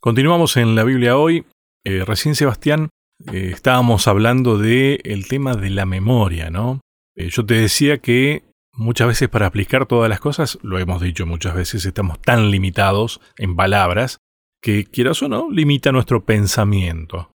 [0.00, 1.44] Continuamos en la Biblia hoy.
[1.84, 2.88] Eh, recién Sebastián
[3.30, 6.80] eh, estábamos hablando del tema de la memoria, ¿no?
[7.14, 11.26] Eh, yo te decía que muchas veces para aplicar todas las cosas, lo hemos dicho
[11.26, 14.16] muchas veces, estamos tan limitados en palabras
[14.62, 17.32] que, quieras o no, limita nuestro pensamiento.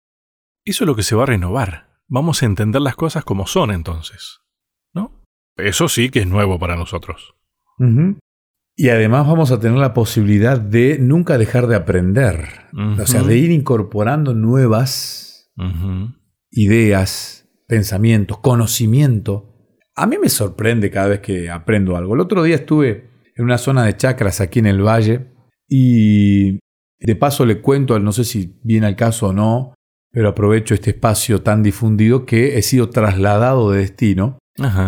[0.62, 1.88] Eso es lo que se va a renovar.
[2.08, 4.42] Vamos a entender las cosas como son entonces,
[4.92, 5.24] ¿no?
[5.56, 7.34] Eso sí que es nuevo para nosotros.
[8.80, 12.48] Y además vamos a tener la posibilidad de nunca dejar de aprender.
[12.98, 15.52] O sea, de ir incorporando nuevas
[16.50, 19.54] ideas, pensamientos, conocimiento.
[19.94, 22.14] A mí me sorprende cada vez que aprendo algo.
[22.14, 25.26] El otro día estuve en una zona de chacras aquí en el valle
[25.68, 26.52] y
[27.00, 29.74] de paso le cuento, no sé si viene al caso o no,
[30.10, 34.38] pero aprovecho este espacio tan difundido que he sido trasladado de destino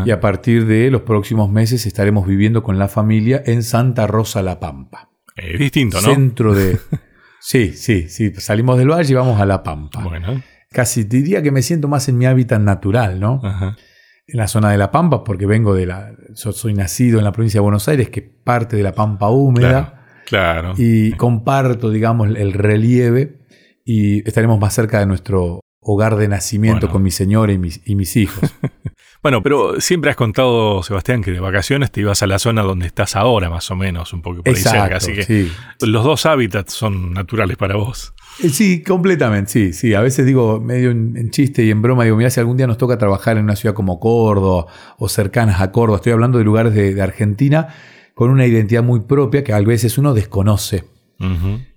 [0.05, 4.43] y a partir de los próximos meses estaremos viviendo con la familia en Santa Rosa
[4.43, 5.11] La Pampa.
[5.37, 6.15] Es distinto, ¿no?
[6.15, 6.79] Centro de...
[7.41, 8.33] sí, sí, sí.
[8.37, 10.03] Salimos del valle y vamos a La Pampa.
[10.03, 10.43] Bueno.
[10.71, 13.41] Casi diría que me siento más en mi hábitat natural, ¿no?
[13.45, 16.13] En la zona de La Pampa, porque vengo de la...
[16.35, 20.07] soy nacido en la provincia de Buenos Aires, que parte de la Pampa húmeda.
[20.27, 20.75] Claro.
[20.77, 23.43] Y comparto, digamos, el relieve
[23.85, 27.97] y estaremos más cerca de nuestro hogar de nacimiento con mi señora y mis, y
[27.97, 28.55] mis hijos.
[29.23, 32.87] Bueno, pero siempre has contado, Sebastián, que de vacaciones te ibas a la zona donde
[32.87, 34.97] estás ahora, más o menos, un poco por ahí cerca.
[34.97, 35.49] Así que
[35.81, 38.15] los dos hábitats son naturales para vos.
[38.43, 39.95] Eh, sí, completamente, sí, sí.
[39.95, 42.79] A veces digo, medio en, chiste y en broma, digo, mira, si algún día nos
[42.79, 44.67] toca trabajar en una ciudad como Córdoba
[44.99, 47.69] o cercanas a Córdoba, estoy hablando de lugares de, Argentina
[48.15, 50.85] con una identidad muy propia que a veces uno desconoce.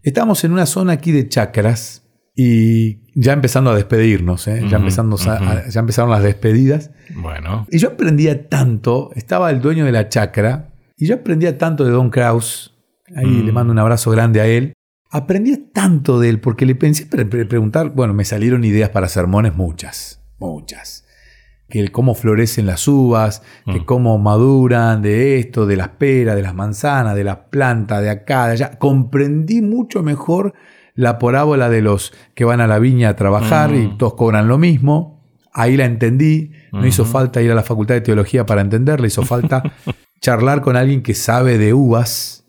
[0.02, 2.05] Estamos en una zona aquí de chacras,
[2.36, 4.61] y ya empezando a despedirnos, ¿eh?
[4.69, 6.91] ya, empezando ya empezaron las despedidas.
[7.16, 7.66] Bueno.
[7.72, 11.91] Y yo aprendía tanto, estaba el dueño de la chacra, y yo aprendía tanto de
[11.91, 12.75] Don Kraus,
[13.16, 13.56] ahí le mm.
[13.56, 14.73] mando un abrazo grande a él,
[15.09, 20.22] aprendía tanto de él, porque le pensé preguntar, bueno, me salieron ideas para sermones muchas,
[20.38, 21.03] muchas.
[21.69, 23.85] Que cómo florecen las uvas, que mm.
[23.85, 28.47] cómo maduran, de esto, de las peras, de las manzanas, de las plantas, de acá,
[28.47, 28.78] de allá.
[28.78, 30.53] Comprendí mucho mejor
[30.95, 34.57] la parábola de los que van a la viña a trabajar y todos cobran lo
[34.57, 35.23] mismo.
[35.53, 36.51] Ahí la entendí.
[36.72, 39.63] No hizo falta ir a la facultad de teología para entenderla, hizo falta
[40.22, 42.47] charlar con alguien que sabe de uvas.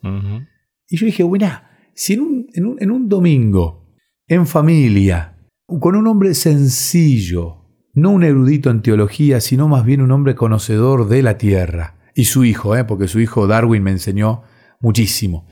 [0.89, 1.49] Y yo dije, bueno,
[1.95, 3.87] si en un, en un domingo,
[4.29, 5.37] en familia,
[5.67, 7.65] con un hombre sencillo,
[7.95, 12.25] no un erudito en teología, sino más bien un hombre conocedor de la tierra, y
[12.25, 12.85] su hijo, ¿eh?
[12.85, 14.43] porque su hijo Darwin me enseñó
[14.81, 15.47] muchísimo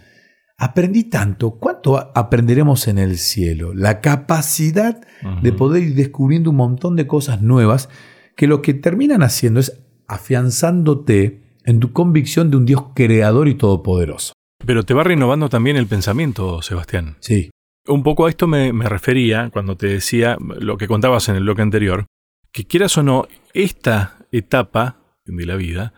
[0.59, 3.75] aprendí tanto, ¿cuánto aprenderemos en el cielo?
[3.75, 5.01] La capacidad
[5.43, 7.89] de poder ir descubriendo un montón de cosas nuevas
[8.37, 13.55] que lo que terminan haciendo es afianzándote en tu convicción de un Dios creador y
[13.55, 14.33] todopoderoso.
[14.65, 17.17] Pero te va renovando también el pensamiento, Sebastián.
[17.21, 17.51] Sí.
[17.87, 21.43] Un poco a esto me, me refería cuando te decía lo que contabas en el
[21.43, 22.07] bloque anterior,
[22.53, 25.93] que quieras o no, esta etapa de la vida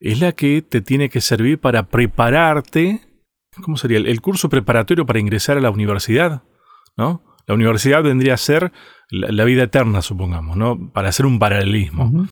[0.00, 3.00] es la que te tiene que servir para prepararte
[3.60, 3.98] ¿cómo sería?
[3.98, 6.42] El, curso preparatorio para ingresar a la universidad,
[6.96, 7.24] ¿no?
[7.46, 8.72] La universidad vendría a ser
[9.10, 10.90] la, vida eterna, supongamos, ¿no?
[10.92, 12.28] Para hacer un paralelismo.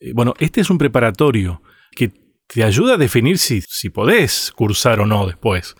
[0.00, 1.62] Eh, bueno, este es un preparatorio
[1.92, 2.12] que
[2.46, 5.76] te ayuda a definir si, si podés cursar o no después,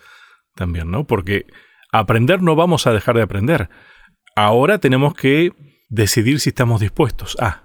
[0.55, 1.07] también, ¿no?
[1.07, 1.47] Porque
[1.91, 3.71] aprender no vamos a dejar de aprender.
[4.37, 5.53] Ahora tenemos que
[5.89, 7.65] decidir si estamos dispuestos a.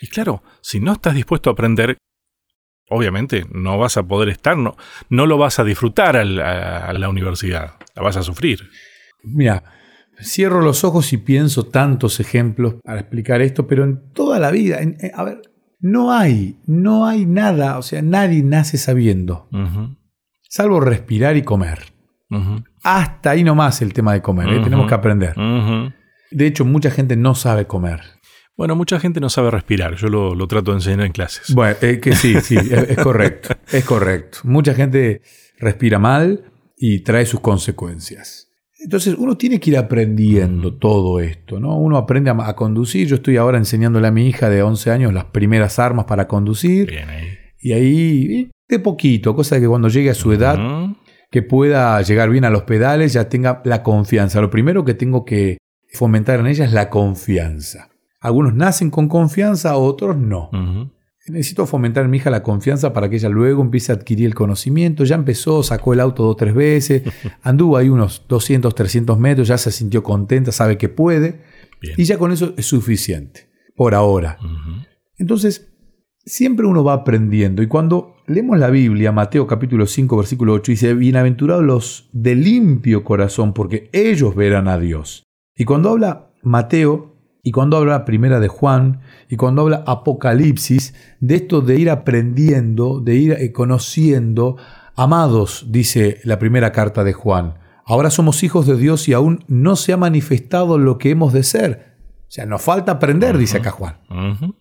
[0.00, 1.98] Y claro, si no estás dispuesto a aprender,
[2.90, 4.76] obviamente no vas a poder estar, no,
[5.08, 8.68] no lo vas a disfrutar a la, universidad, la vas a sufrir.
[9.22, 9.62] Mira,
[10.20, 14.80] cierro los ojos y pienso tantos ejemplos para explicar esto, pero en toda la vida,
[15.14, 15.40] a ver,
[15.78, 19.48] no hay, no hay nada, o sea, nadie nace sabiendo,
[20.42, 21.78] salvo respirar y comer.
[22.82, 24.60] Hasta ahí nomás el tema de comer, ¿eh?
[24.62, 25.34] tenemos que aprender.
[26.30, 28.00] De hecho, mucha gente no sabe comer.
[28.60, 31.54] Bueno, mucha gente no sabe respirar, yo lo, trato de enseñar en clases.
[31.54, 34.40] Bueno, que sí, sí, es, correcto, es correcto.
[34.44, 35.22] Mucha gente
[35.58, 36.44] respira mal
[36.76, 38.50] y trae sus consecuencias.
[38.78, 41.78] Entonces uno tiene que ir aprendiendo todo esto, ¿no?
[41.78, 45.24] Uno aprende a, conducir, yo estoy ahora enseñándole a mi hija de 11 años las
[45.24, 46.90] primeras armas para conducir.
[46.90, 47.28] Bien ahí.
[47.60, 50.58] Y ahí, de poquito, cosa que cuando llegue a su edad,
[51.30, 54.42] que pueda llegar bien a los pedales, ya tenga la confianza.
[54.42, 55.56] Lo primero que tengo que
[55.94, 57.89] fomentar en ella es la confianza.
[58.20, 60.50] Algunos nacen con confianza, otros no.
[61.26, 64.34] Necesito fomentar en mi hija la confianza para que ella luego empiece a adquirir el
[64.34, 65.04] conocimiento.
[65.04, 67.02] Ya empezó, sacó el auto dos o tres veces,
[67.42, 71.42] anduvo ahí unos 200, 300 metros, ya se sintió contenta, sabe que puede.
[71.96, 74.38] Y ya con eso es suficiente, por ahora.
[75.16, 75.72] Entonces,
[76.24, 77.62] siempre uno va aprendiendo.
[77.62, 83.02] Y cuando leemos la Biblia, Mateo capítulo 5, versículo 8, dice, bienaventurados los de limpio
[83.04, 85.24] corazón, porque ellos verán a Dios.
[85.54, 87.09] Y cuando habla Mateo,
[87.42, 93.00] y cuando habla primera de Juan, y cuando habla Apocalipsis, de esto de ir aprendiendo,
[93.00, 94.56] de ir eh, conociendo,
[94.96, 97.54] amados, dice la primera carta de Juan,
[97.86, 101.42] ahora somos hijos de Dios y aún no se ha manifestado lo que hemos de
[101.42, 101.90] ser.
[102.30, 103.96] O sea, nos falta aprender, dice acá Juan.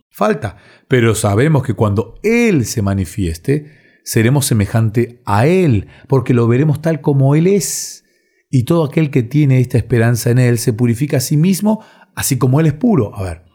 [0.09, 0.57] Falta.
[0.87, 7.01] Pero sabemos que cuando Él se manifieste, seremos semejante a Él, porque lo veremos tal
[7.01, 8.05] como Él es.
[8.49, 11.83] Y todo aquel que tiene esta esperanza en Él se purifica a sí mismo,
[12.19, 13.15] así como Él es puro.
[13.15, 13.45] A ver,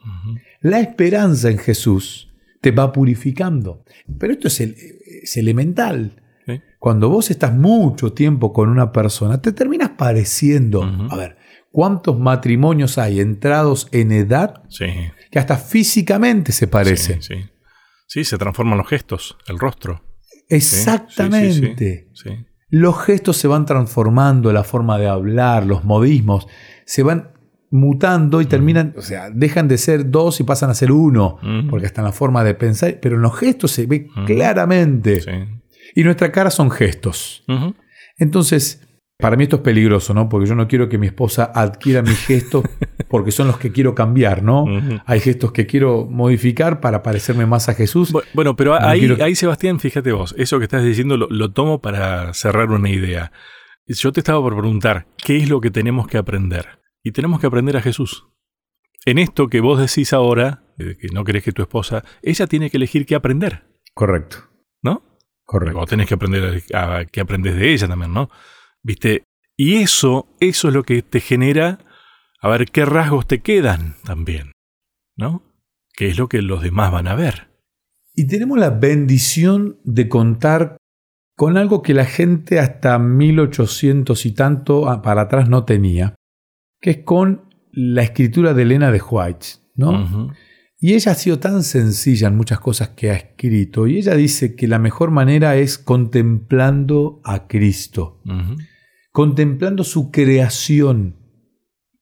[0.60, 3.84] la esperanza en Jesús te va purificando.
[4.18, 6.20] Pero esto es, es elemental.
[6.78, 10.82] Cuando vos estás mucho tiempo con una persona, te terminas pareciendo.
[10.82, 11.36] A ver,
[11.74, 14.62] ¿Cuántos matrimonios hay entrados en edad
[15.32, 17.20] que hasta físicamente se parecen?
[17.20, 17.34] Sí,
[18.06, 18.22] sí.
[18.22, 20.04] se transforman los gestos, el rostro.
[20.48, 22.12] Exactamente.
[22.68, 26.46] Los gestos se van transformando, la forma de hablar, los modismos,
[26.86, 27.32] se van
[27.74, 31.38] mutando y terminan, o sea, dejan de ser dos y pasan a ser uno,
[31.68, 35.20] porque hasta en la forma de pensar, pero en los gestos se ve claramente.
[35.96, 37.44] Y nuestra cara son gestos.
[38.16, 38.80] Entonces,
[39.18, 40.28] para mí esto es peligroso, ¿no?
[40.28, 42.64] Porque yo no quiero que mi esposa adquiera mis gestos
[43.08, 44.66] porque son los que quiero cambiar, ¿no?
[45.04, 48.12] Hay gestos que quiero modificar para parecerme más a Jesús.
[48.34, 52.70] Bueno, pero ahí, ahí, Sebastián, fíjate vos, eso que estás diciendo lo, tomo para cerrar
[52.70, 53.32] una idea.
[53.88, 56.83] Yo te estaba por preguntar, ¿qué es lo que tenemos que aprender?
[57.04, 58.26] Y tenemos que aprender a Jesús.
[59.04, 62.78] En esto que vos decís ahora, que no querés que tu esposa, ella tiene que
[62.78, 63.68] elegir qué aprender.
[63.92, 64.38] Correcto.
[64.82, 65.18] ¿No?
[65.44, 65.78] Correcto.
[65.78, 68.30] Vos tenés que aprender a, qué aprendes de ella también, ¿no?
[68.82, 69.24] ¿Viste?
[69.56, 71.78] Y eso, eso es lo que te genera
[72.40, 74.52] a ver qué rasgos te quedan también,
[75.16, 75.42] ¿no?
[75.92, 77.48] ¿Qué es lo que los demás van a ver?
[78.14, 80.76] Y tenemos la bendición de contar
[81.36, 86.14] con algo que la gente hasta 1800 y tanto para atrás no tenía,
[86.84, 90.30] que es con la escritura de Elena de White, ¿no?
[90.78, 94.54] Y ella ha sido tan sencilla en muchas cosas que ha escrito, y ella dice
[94.54, 98.20] que la mejor manera es contemplando a Cristo
[99.12, 101.16] contemplando su creación.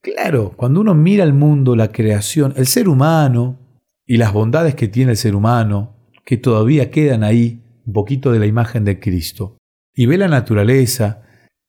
[0.01, 3.59] Claro, cuando uno mira el mundo, la creación, el ser humano
[4.05, 5.95] y las bondades que tiene el ser humano,
[6.25, 9.59] que todavía quedan ahí, un poquito de la imagen de Cristo,
[9.93, 11.21] y ve la naturaleza,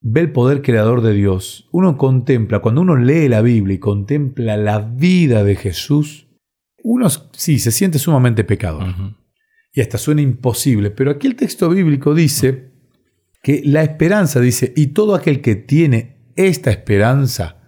[0.07, 4.59] ve el poder creador de Dios, uno contempla, cuando uno lee la Biblia y contempla
[4.59, 6.29] la vida de Jesús,
[6.83, 8.95] uno sí se siente sumamente pecador.
[9.73, 12.75] Y hasta suena imposible, pero aquí el texto bíblico dice,
[13.43, 17.61] que la esperanza, dice, y todo aquel que tiene esta esperanza,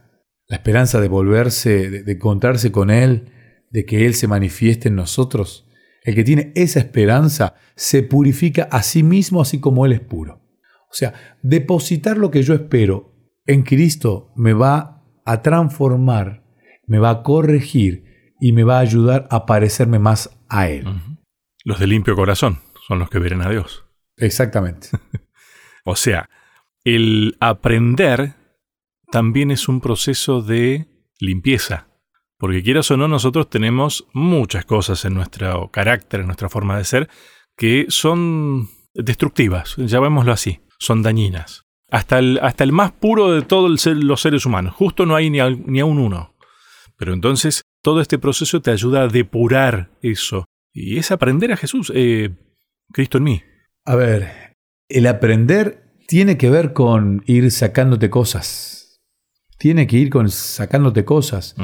[0.47, 3.31] la esperanza de volverse, de, encontrarse con Él,
[3.71, 5.69] de que Él se manifieste en nosotros,
[6.05, 10.46] el que tiene esa esperanza se purifica a sí mismo así como Él es puro.
[10.91, 13.13] O sea, depositar lo que yo espero
[13.47, 16.45] en Cristo me va a transformar,
[16.87, 20.87] me va a corregir y me va a ayudar a parecerme más a Él.
[21.65, 23.85] Los de limpio corazón son los que verán a Dios.
[24.17, 24.89] Exactamente.
[25.89, 26.29] O sea,
[26.83, 28.35] el aprender
[29.13, 30.89] también es un proceso de
[31.21, 31.87] limpieza.
[32.39, 36.85] Porque quieras o no, nosotros tenemos muchas cosas en nuestro carácter, en nuestra forma de
[36.85, 37.09] ser,
[37.57, 41.65] que son destructivas, llamémoslo así, son dañinas.
[41.91, 44.75] Hasta el, hasta el más puro de todos los seres humanos.
[44.75, 46.35] Justo no hay ni a, ni un uno.
[46.97, 50.45] Pero entonces todo este proceso te ayuda a depurar eso.
[50.73, 52.35] Y es aprender a Jesús, eh,
[52.93, 53.43] Cristo en mí.
[53.85, 54.57] A ver,
[54.89, 59.01] el aprender tiene que ver con ir sacándote cosas.
[59.59, 61.55] Tiene que ir con sacándote cosas.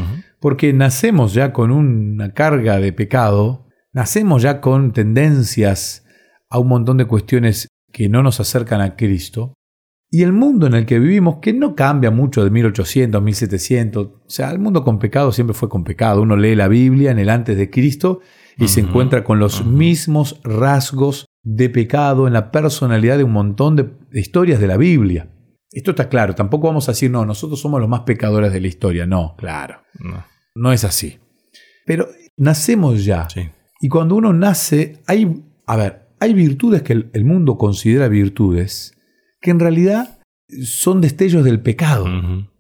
[0.41, 6.07] Porque nacemos ya con una carga de pecado, nacemos ya con tendencias
[6.49, 9.55] a un montón de cuestiones que no nos acercan a Cristo.
[10.11, 14.21] Y el mundo en el que vivimos, que no cambia mucho de 1800, 1700, o
[14.27, 16.21] sea, el mundo con pecado siempre fue con pecado.
[16.21, 18.21] Uno lee la Biblia en el antes de Cristo
[18.59, 23.77] y se encuentra con los mismos rasgos de pecado en la personalidad de un montón
[23.77, 25.31] de, historias de la Biblia.
[25.71, 28.69] Esto está claro, tampoco vamos a decir, no, nosotros somos los más pecadores de la
[28.69, 29.81] historia, no, claro,
[30.55, 31.19] no, es así.
[31.87, 33.27] Pero nacemos ya.
[33.81, 38.97] Y cuando uno nace, hay, a ver, hay virtudes que el, mundo considera virtudes,
[39.41, 40.21] que en realidad
[40.63, 42.07] son destellos del pecado.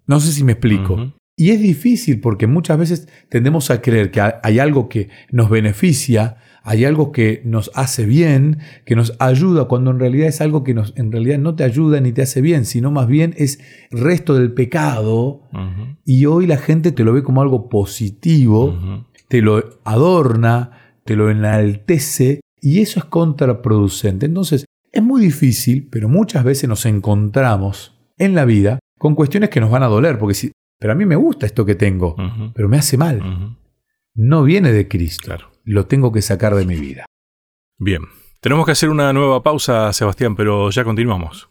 [0.07, 1.15] No sé si me explico.
[1.37, 6.39] Y es difícil porque muchas veces tendemos a creer que hay algo que nos beneficia
[6.65, 10.75] hay algo que nos hace bien, que nos ayuda, cuando en realidad es algo que
[10.75, 13.59] nos, en realidad no te ayuda ni te hace bien, sino más bien es
[13.91, 15.43] resto del pecado.
[16.05, 20.71] Y hoy la gente te lo ve como algo positivo, te lo adorna,
[21.05, 24.25] te lo enaltece y eso es contraproducente.
[24.25, 29.61] Entonces, es muy difícil, pero muchas veces nos encontramos en la vida con cuestiones que
[29.61, 32.15] nos van a doler, porque si, pero a mí me gusta esto que tengo,
[32.55, 33.57] pero me hace mal.
[34.15, 35.27] No viene de Cristo.
[35.27, 35.51] Claro.
[35.65, 37.05] Lo tengo que sacar de mi vida.
[37.79, 38.03] Bien.
[38.41, 41.49] Tenemos que hacer una nueva pausa, Sebastián, pero ya continuamos.